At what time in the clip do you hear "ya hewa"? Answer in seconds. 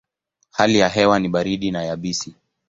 0.79-1.19